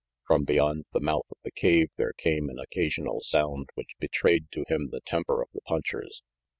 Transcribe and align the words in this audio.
From 0.25 0.45
beyond 0.45 0.85
the 0.93 0.99
mouth 0.99 1.27
of 1.29 1.37
the 1.43 1.51
cave, 1.51 1.91
there 1.95 2.13
came 2.13 2.49
an 2.49 2.57
occasional 2.57 3.21
sound 3.21 3.69
which 3.75 3.93
betrayed 3.99 4.45
to 4.49 4.65
him 4.67 4.89
the 4.89 5.01
temper 5.05 5.43
of 5.43 5.49
the 5.53 5.61
punchers. 5.61 6.23